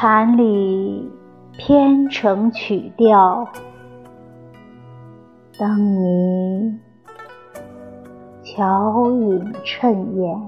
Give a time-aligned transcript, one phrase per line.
[0.00, 1.10] 禅里
[1.56, 3.48] 偏成曲调，
[5.58, 6.78] 灯你
[8.44, 10.40] 巧影衬眼，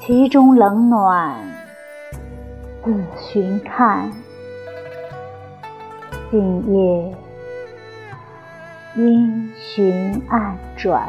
[0.00, 1.36] 其中冷暖
[2.82, 4.10] 自寻看。
[6.30, 7.14] 今夜，
[8.96, 11.06] 音寻暗转。